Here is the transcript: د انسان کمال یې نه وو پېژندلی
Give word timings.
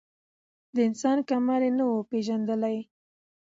د 0.73 0.77
انسان 0.87 1.17
کمال 1.29 1.61
یې 1.67 1.71
نه 1.77 1.83
وو 1.89 2.07
پېژندلی 2.09 2.77